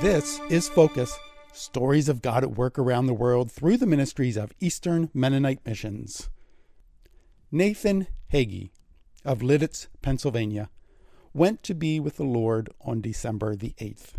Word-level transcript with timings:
This 0.00 0.40
is 0.50 0.68
Focus 0.68 1.18
Stories 1.52 2.08
of 2.08 2.20
God 2.20 2.42
at 2.42 2.56
Work 2.56 2.78
Around 2.78 3.06
the 3.06 3.14
World 3.14 3.50
through 3.50 3.78
the 3.78 3.86
ministries 3.86 4.36
of 4.36 4.52
Eastern 4.60 5.08
Mennonite 5.14 5.64
Missions. 5.64 6.28
Nathan 7.50 8.06
Hege 8.32 8.70
of 9.24 9.40
Lititz, 9.40 9.88
Pennsylvania, 10.02 10.68
went 11.32 11.62
to 11.62 11.74
be 11.74 11.98
with 12.00 12.16
the 12.16 12.24
Lord 12.24 12.70
on 12.80 13.00
December 13.00 13.56
the 13.56 13.74
8th. 13.78 14.14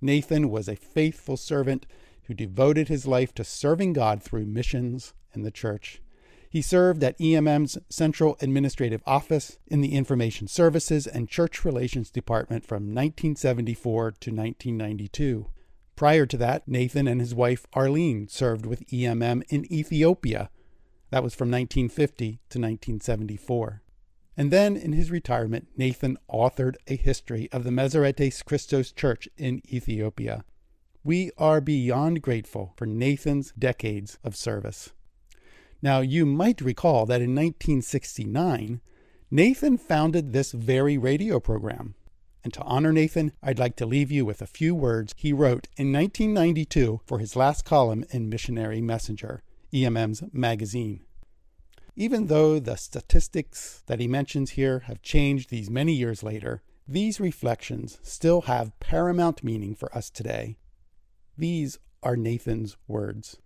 Nathan 0.00 0.48
was 0.48 0.68
a 0.68 0.76
faithful 0.76 1.36
servant 1.36 1.86
who 2.24 2.34
devoted 2.34 2.88
his 2.88 3.06
life 3.06 3.34
to 3.34 3.44
serving 3.44 3.92
God 3.92 4.22
through 4.22 4.46
missions 4.46 5.14
and 5.32 5.44
the 5.44 5.50
church. 5.50 6.00
He 6.52 6.60
served 6.60 7.02
at 7.02 7.18
EMM's 7.18 7.78
Central 7.88 8.36
Administrative 8.42 9.02
Office 9.06 9.56
in 9.68 9.80
the 9.80 9.94
Information 9.94 10.46
Services 10.46 11.06
and 11.06 11.26
Church 11.26 11.64
Relations 11.64 12.10
Department 12.10 12.66
from 12.66 12.94
1974 12.94 14.10
to 14.10 14.30
1992. 14.30 15.46
Prior 15.96 16.26
to 16.26 16.36
that, 16.36 16.68
Nathan 16.68 17.08
and 17.08 17.22
his 17.22 17.34
wife 17.34 17.64
Arlene 17.72 18.28
served 18.28 18.66
with 18.66 18.86
EMM 18.88 19.44
in 19.48 19.72
Ethiopia. 19.72 20.50
That 21.08 21.22
was 21.22 21.34
from 21.34 21.50
1950 21.50 22.26
to 22.26 22.58
1974. 22.58 23.80
And 24.36 24.50
then, 24.50 24.76
in 24.76 24.92
his 24.92 25.10
retirement, 25.10 25.68
Nathan 25.74 26.18
authored 26.30 26.74
a 26.86 26.96
history 26.96 27.48
of 27.50 27.64
the 27.64 27.70
Meserete 27.70 28.44
Kristos 28.44 28.94
Church 28.94 29.26
in 29.38 29.62
Ethiopia. 29.72 30.44
We 31.02 31.30
are 31.38 31.62
beyond 31.62 32.20
grateful 32.20 32.74
for 32.76 32.84
Nathan's 32.84 33.54
decades 33.58 34.18
of 34.22 34.36
service. 34.36 34.90
Now, 35.82 36.00
you 36.00 36.24
might 36.24 36.60
recall 36.60 37.06
that 37.06 37.20
in 37.20 37.34
1969, 37.34 38.80
Nathan 39.30 39.76
founded 39.76 40.32
this 40.32 40.52
very 40.52 40.96
radio 40.96 41.40
program. 41.40 41.96
And 42.44 42.52
to 42.54 42.62
honor 42.62 42.92
Nathan, 42.92 43.32
I'd 43.42 43.58
like 43.58 43.76
to 43.76 43.86
leave 43.86 44.10
you 44.10 44.24
with 44.24 44.40
a 44.40 44.46
few 44.46 44.74
words 44.74 45.14
he 45.16 45.32
wrote 45.32 45.68
in 45.76 45.92
1992 45.92 47.00
for 47.04 47.18
his 47.18 47.34
last 47.34 47.64
column 47.64 48.04
in 48.10 48.28
Missionary 48.28 48.80
Messenger, 48.80 49.42
EMM's 49.74 50.22
magazine. 50.32 51.00
Even 51.96 52.26
though 52.26 52.58
the 52.58 52.76
statistics 52.76 53.82
that 53.86 54.00
he 54.00 54.08
mentions 54.08 54.50
here 54.50 54.80
have 54.80 55.02
changed 55.02 55.50
these 55.50 55.68
many 55.68 55.92
years 55.92 56.22
later, 56.22 56.62
these 56.86 57.20
reflections 57.20 57.98
still 58.02 58.42
have 58.42 58.78
paramount 58.80 59.44
meaning 59.44 59.74
for 59.74 59.94
us 59.96 60.10
today. 60.10 60.58
These 61.36 61.78
are 62.02 62.16
Nathan's 62.16 62.76
words. 62.86 63.38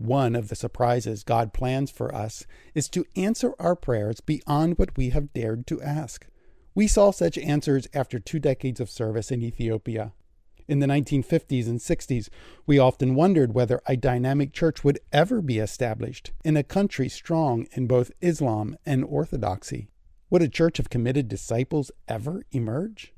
One 0.00 0.34
of 0.34 0.48
the 0.48 0.56
surprises 0.56 1.24
God 1.24 1.52
plans 1.52 1.90
for 1.90 2.14
us 2.14 2.46
is 2.74 2.88
to 2.88 3.04
answer 3.16 3.52
our 3.58 3.76
prayers 3.76 4.20
beyond 4.20 4.78
what 4.78 4.96
we 4.96 5.10
have 5.10 5.34
dared 5.34 5.66
to 5.66 5.82
ask. 5.82 6.26
We 6.74 6.86
saw 6.86 7.10
such 7.10 7.36
answers 7.36 7.86
after 7.92 8.18
two 8.18 8.38
decades 8.38 8.80
of 8.80 8.88
service 8.88 9.30
in 9.30 9.42
Ethiopia. 9.42 10.14
In 10.66 10.78
the 10.78 10.86
1950s 10.86 11.66
and 11.66 11.80
60s, 11.80 12.30
we 12.66 12.78
often 12.78 13.14
wondered 13.14 13.52
whether 13.52 13.82
a 13.84 13.94
dynamic 13.94 14.54
church 14.54 14.82
would 14.82 15.00
ever 15.12 15.42
be 15.42 15.58
established 15.58 16.32
in 16.42 16.56
a 16.56 16.62
country 16.62 17.10
strong 17.10 17.66
in 17.72 17.86
both 17.86 18.10
Islam 18.22 18.78
and 18.86 19.04
Orthodoxy. 19.04 19.90
Would 20.30 20.40
a 20.40 20.48
church 20.48 20.78
of 20.78 20.88
committed 20.88 21.28
disciples 21.28 21.90
ever 22.08 22.46
emerge? 22.52 23.12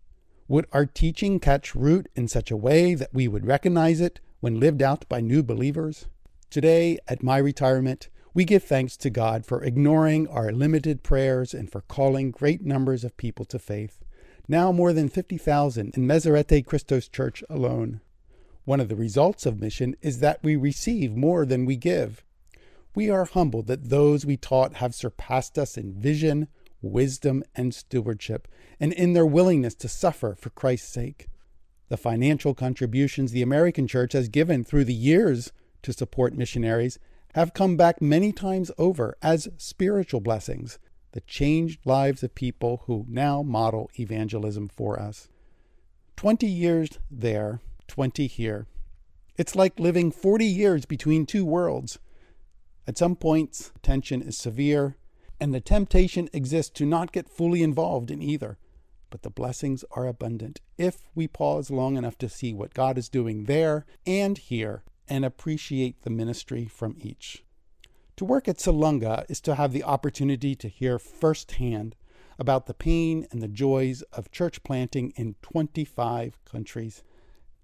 Would 0.49 0.67
our 0.73 0.87
teaching 0.87 1.39
catch 1.39 1.77
root 1.77 2.09
in 2.17 2.27
such 2.27 2.51
a 2.51 2.57
way 2.57 2.97
that 2.97 3.15
we 3.15 3.29
would 3.29 3.47
recognize 3.47 4.01
it 4.01 4.19
when 4.41 4.59
lived 4.59 4.83
out 4.83 5.09
by 5.09 5.21
new 5.21 5.45
believers? 5.45 6.07
Today, 6.53 6.99
at 7.09 7.23
my 7.23 7.39
retirement, 7.39 8.11
we 8.35 8.45
give 8.45 8.63
thanks 8.63 8.99
to 8.99 9.09
God 9.09 9.47
for 9.47 9.65
ignoring 9.65 10.29
our 10.29 10.53
limited 10.53 11.03
prayers 11.03 11.55
and 11.55 11.73
for 11.73 11.81
calling 11.81 12.31
great 12.31 12.63
numbers 12.63 13.05
of 13.05 13.17
people 13.17 13.47
to 13.47 13.59
faith. 13.59 14.05
Now 14.47 14.71
more 14.71 14.93
than 14.93 15.09
50,000 15.09 15.97
in 15.97 16.07
Meserete 16.07 16.67
Kristos 16.67 17.11
Church 17.11 17.43
alone. 17.49 18.03
One 18.67 18.81
of 18.81 18.91
the 18.91 18.97
results 18.97 19.47
of 19.47 19.63
mission 19.63 19.97
is 20.03 20.19
that 20.19 20.41
we 20.43 20.55
receive 20.55 21.17
more 21.17 21.47
than 21.47 21.65
we 21.65 21.77
give. 21.77 22.23
We 22.95 23.09
are 23.09 23.25
humbled 23.25 23.67
that 23.69 23.89
those 23.89 24.27
we 24.27 24.37
taught 24.37 24.75
have 24.75 24.95
surpassed 24.95 25.59
us 25.59 25.79
in 25.79 25.95
vision, 25.95 26.49
wisdom, 26.83 27.45
and 27.55 27.75
stewardship, 27.75 28.47
and 28.79 28.93
in 28.93 29.15
their 29.15 29.25
willingness 29.25 29.75
to 29.77 29.89
suffer 29.89 30.37
for 30.39 30.51
Christ's 30.51 30.93
sake. 30.93 31.29
The 31.89 31.97
financial 31.97 32.53
contributions 32.53 33.33
the 33.33 33.41
American 33.41 33.87
church 33.87 34.13
has 34.13 34.29
given 34.29 34.65
through 34.65 34.85
the 34.85 34.93
years 34.93 35.51
to 35.83 35.93
support 35.93 36.35
missionaries 36.35 36.99
have 37.35 37.55
come 37.55 37.77
back 37.77 38.01
many 38.01 38.33
times 38.33 38.71
over 38.79 39.17
as 39.23 39.49
spiritual 39.57 40.21
blessings 40.21 40.79
that 41.13 41.27
changed 41.27 41.81
lives 41.85 42.23
of 42.23 42.35
people 42.35 42.83
who 42.87 43.07
now 43.09 43.43
model 43.43 43.91
evangelism 43.99 44.69
for 44.69 45.01
us. 45.01 45.29
Twenty 46.17 46.49
years 46.49 46.99
there, 47.11 47.61
twenty 47.87 48.27
here. 48.27 48.67
It's 49.39 49.57
like 49.57 49.81
living 49.81 50.13
40 50.13 50.45
years 50.45 50.85
between 50.85 51.25
two 51.25 51.45
worlds. 51.45 51.99
At 52.87 52.99
some 52.99 53.17
points, 53.17 53.73
tension 53.83 54.21
is 54.21 54.37
severe, 54.37 54.97
and 55.41 55.55
the 55.55 55.61
temptation 55.61 56.29
exists 56.35 56.71
to 56.79 56.85
not 56.85 57.13
get 57.13 57.31
fully 57.31 57.63
involved 57.63 58.11
in 58.11 58.21
either. 58.21 58.59
But 59.09 59.23
the 59.23 59.31
blessings 59.31 59.85
are 59.93 60.07
abundant 60.07 60.61
if 60.77 61.09
we 61.15 61.29
pause 61.29 61.71
long 61.71 61.97
enough 61.97 62.19
to 62.19 62.29
see 62.29 62.53
what 62.53 62.75
God 62.75 62.99
is 62.99 63.09
doing 63.09 63.45
there 63.45 63.87
and 64.07 64.37
here 64.37 64.83
and 65.13 65.27
appreciate 65.27 66.01
the 66.03 66.11
ministry 66.11 66.65
from 66.65 66.97
each. 66.99 67.45
To 68.17 68.25
work 68.25 68.49
at 68.49 68.57
Salunga 68.57 69.27
is 69.29 69.43
to 69.43 69.57
have 69.57 69.73
the 69.73 69.85
opportunity 69.85 70.55
to 70.55 70.69
hear 70.69 70.99
firsthand 70.99 71.97
about 72.39 72.65
the 72.65 72.73
pain 72.73 73.27
and 73.31 73.43
the 73.43 73.47
joys 73.47 74.01
of 74.15 74.31
church 74.31 74.63
planting 74.63 75.13
in 75.15 75.35
25 75.43 76.43
countries. 76.47 77.03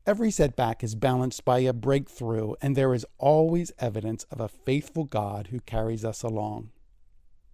Every 0.06 0.30
setback 0.30 0.84
is 0.84 0.94
balanced 0.94 1.46
by 1.46 1.60
a 1.60 1.72
breakthrough, 1.72 2.52
and 2.60 2.76
there 2.76 2.92
is 2.92 3.06
always 3.16 3.72
evidence 3.78 4.24
of 4.24 4.40
a 4.40 4.48
faithful 4.48 5.04
God 5.04 5.46
who 5.46 5.60
carries 5.60 6.04
us 6.04 6.22
along. 6.22 6.68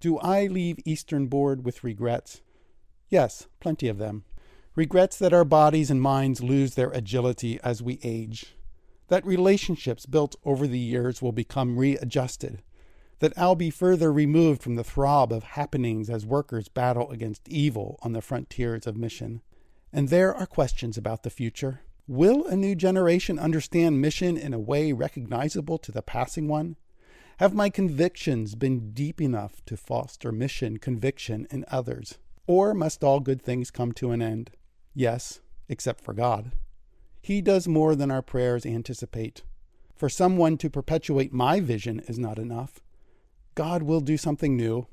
Do 0.01 0.19
I 0.19 0.49
leave 0.49 0.81
Eastern 0.85 1.29
Board 1.29 1.65
with 1.65 1.85
regrets? 1.85 2.43
Yes, 3.11 3.47
plenty 3.61 3.87
of 3.87 3.99
them. 3.99 4.25
Regrets 4.75 5.19
that 5.19 5.33
our 5.33 5.45
bodies 5.45 5.89
and 5.89 6.03
minds 6.03 6.43
lose 6.43 6.75
their 6.75 6.91
agility 6.91 7.61
as 7.63 7.81
we 7.81 8.01
age 8.03 8.57
that 9.09 9.27
relationships 9.27 10.07
built 10.07 10.37
over 10.45 10.67
the 10.67 10.79
years 10.79 11.21
will 11.21 11.33
become 11.33 11.79
readjusted, 11.79 12.63
that 13.19 13.37
I'll 13.37 13.55
be 13.55 13.71
further 13.71 14.13
removed 14.13 14.63
from 14.63 14.77
the 14.77 14.85
throb 14.85 15.33
of 15.33 15.43
happenings 15.45 16.11
as 16.11 16.27
workers 16.27 16.69
battle 16.69 17.11
against 17.11 17.49
evil 17.49 17.99
on 18.03 18.13
the 18.13 18.23
frontiers 18.23 18.87
of 18.87 18.97
mission. 18.97 19.43
And 19.93 20.09
there 20.09 20.35
are 20.35 20.47
questions 20.47 20.99
about 20.99 21.23
the 21.23 21.31
future. 21.31 21.83
Will 22.07 22.45
a 22.47 22.57
new 22.57 22.75
generation 22.75 23.39
understand 23.39 24.01
mission 24.01 24.37
in 24.37 24.53
a 24.53 24.59
way 24.59 24.93
recognizable 24.93 25.79
to 25.79 25.93
the 25.93 26.03
passing 26.03 26.49
one? 26.49 26.77
Have 27.39 27.55
my 27.55 27.71
convictions 27.71 28.55
been 28.55 28.93
deep 28.93 29.21
enough 29.21 29.65
to 29.67 29.77
foster 29.77 30.31
mission 30.31 30.79
conviction 30.79 31.47
in 31.51 31.65
others? 31.69 32.19
Or 32.47 32.75
must 32.75 33.03
all 33.03 33.21
good 33.21 33.43
things 33.43 33.71
come 33.71 33.93
to 33.93 34.11
an 34.11 34.21
end? 34.21 34.51
Yes, 34.95 35.41
except 35.69 36.01
for 36.01 36.13
God. 36.13 36.53
He 37.25 37.41
does 37.41 37.67
more 37.67 37.97
than 37.97 38.11
our 38.11 38.21
prayers 38.21 38.67
anticipate. 38.67 39.45
For 39.97 40.11
someone 40.11 40.59
to 40.59 40.69
perpetuate 40.69 41.33
my 41.33 41.59
vision 41.59 42.01
is 42.01 42.19
not 42.19 42.39
enough. 42.39 42.81
God 43.55 43.83
will 43.83 44.03
do 44.03 44.19
something 44.19 44.59
new, 44.59 44.89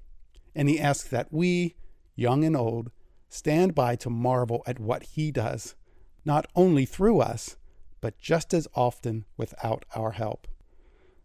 and 0.55 0.69
He 0.69 0.79
asks 0.79 1.09
that 1.09 1.33
we, 1.33 1.75
young 2.15 2.45
and 2.45 2.55
old, 2.55 2.89
stand 3.27 3.75
by 3.75 3.97
to 3.97 4.09
marvel 4.09 4.63
at 4.65 4.79
what 4.79 5.03
He 5.03 5.29
does, 5.29 5.75
not 6.23 6.45
only 6.55 6.85
through 6.85 7.19
us, 7.19 7.57
but 7.99 8.17
just 8.17 8.53
as 8.53 8.65
often 8.73 9.25
without 9.35 9.83
our 9.93 10.11
help. 10.11 10.47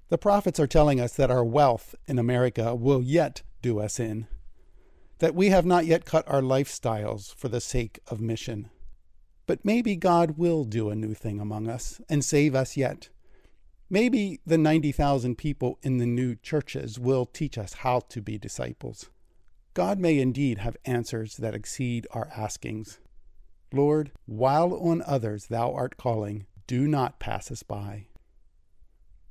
The 0.09 0.19
prophets 0.19 0.59
are 0.59 0.67
telling 0.67 1.01
us 1.01 1.15
that 1.15 1.31
our 1.31 1.45
wealth 1.45 1.95
in 2.09 2.19
America 2.19 2.75
will 2.75 3.01
yet 3.01 3.43
do 3.63 3.79
us 3.79 4.01
in, 4.01 4.27
that 5.21 5.37
we 5.37 5.51
have 5.51 5.65
not 5.65 5.87
yet 5.87 6.05
cut 6.05 6.27
our 6.27 6.43
lifestyles 6.43 7.33
for 7.33 7.49
the 7.49 7.61
sake 7.61 8.01
of 8.09 8.21
mission. 8.21 8.71
But 9.47 9.65
maybe 9.65 9.97
God 9.97 10.37
will 10.37 10.65
do 10.65 10.91
a 10.91 10.97
new 10.97 11.15
thing 11.15 11.41
among 11.41 11.69
us 11.69 12.01
and 12.09 12.25
save 12.25 12.55
us 12.55 12.77
yet. 12.77 13.09
Maybe 13.89 14.41
the 14.45 14.59
90,000 14.59 15.39
people 15.39 15.79
in 15.83 15.99
the 15.99 16.07
new 16.07 16.35
churches 16.35 16.99
will 16.99 17.25
teach 17.25 17.57
us 17.57 17.75
how 17.75 18.01
to 18.09 18.21
be 18.21 18.37
disciples. 18.37 19.09
God 19.75 20.01
may 20.01 20.19
indeed 20.19 20.59
have 20.59 20.77
answers 20.85 21.37
that 21.37 21.55
exceed 21.55 22.07
our 22.11 22.29
askings. 22.37 22.99
Lord, 23.73 24.11
while 24.25 24.75
on 24.75 25.03
others 25.03 25.47
thou 25.47 25.73
art 25.73 25.97
calling, 25.97 26.47
do 26.67 26.89
not 26.89 27.21
pass 27.21 27.53
us 27.53 27.63
by. 27.63 28.07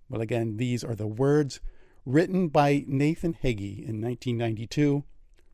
Well, 0.07 0.21
again, 0.21 0.57
these 0.57 0.83
are 0.83 0.95
the 0.95 1.07
words 1.07 1.59
written 2.05 2.47
by 2.47 2.85
Nathan 2.87 3.33
Hege 3.33 3.79
in 3.79 3.99
1992, 3.99 5.03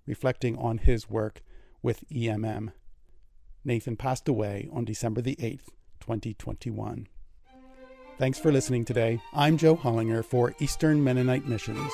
reflecting 0.05 0.57
on 0.57 0.79
his 0.79 1.09
work 1.09 1.41
with 1.81 2.07
EMM. 2.09 2.73
Nathan 3.63 3.95
passed 3.95 4.27
away 4.27 4.67
on 4.71 4.85
December 4.85 5.21
the 5.21 5.35
8th, 5.35 5.69
2021. 5.99 7.07
Thanks 8.17 8.39
for 8.39 8.51
listening 8.51 8.85
today. 8.85 9.19
I'm 9.33 9.57
Joe 9.57 9.75
Hollinger 9.75 10.23
for 10.23 10.53
Eastern 10.59 11.03
Mennonite 11.03 11.47
Missions. 11.47 11.91